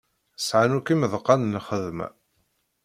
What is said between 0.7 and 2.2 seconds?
akk imeḍqan n lxedma.